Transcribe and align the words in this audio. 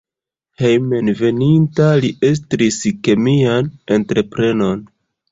Hejmenveninta 0.59 1.89
li 2.05 2.09
estris 2.29 2.79
kemian 3.09 3.69
entreprenon. 3.99 4.83